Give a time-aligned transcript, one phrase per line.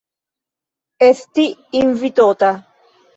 [1.09, 1.45] Esti
[1.83, 2.51] invitota.